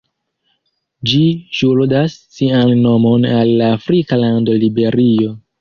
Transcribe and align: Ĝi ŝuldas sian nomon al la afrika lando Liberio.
Ĝi 1.11 1.19
ŝuldas 1.57 2.15
sian 2.39 2.73
nomon 2.89 3.29
al 3.35 3.55
la 3.63 3.71
afrika 3.77 4.21
lando 4.27 4.61
Liberio. 4.65 5.41